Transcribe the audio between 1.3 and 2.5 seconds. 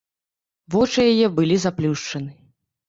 былі заплюшчаны.